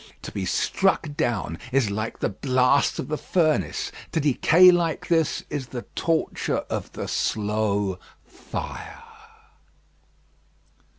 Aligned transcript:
To 0.23 0.31
be 0.31 0.45
struck 0.45 1.15
down 1.15 1.59
is 1.71 1.91
like 1.91 2.17
the 2.17 2.29
blast 2.29 2.97
of 2.97 3.07
the 3.07 3.19
furnace; 3.19 3.91
to 4.13 4.19
decay 4.19 4.71
like 4.71 5.05
this 5.09 5.43
is 5.51 5.67
the 5.67 5.83
torture 5.93 6.63
of 6.71 6.91
the 6.93 7.07
slow 7.07 7.99
fire. 8.25 9.03